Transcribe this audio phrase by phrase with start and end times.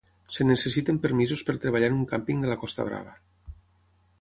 [0.35, 3.15] Es necessiten permisos per treballar en un càmping de la Costa Brava.